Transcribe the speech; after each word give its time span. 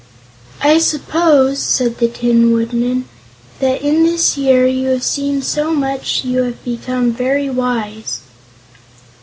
"I 0.63 0.79
suppose," 0.79 1.59
said 1.59 1.99
the 1.99 2.07
Tin 2.07 2.51
Woodman, 2.53 3.07
"that 3.59 3.83
in 3.83 4.01
this 4.01 4.35
year 4.35 4.65
you 4.65 4.87
have 4.87 5.03
seen 5.03 5.43
so 5.43 5.75
much 5.75 6.23
that 6.23 6.27
you 6.27 6.41
have 6.41 6.63
become 6.63 7.11
very 7.13 7.51
wise." 7.51 8.21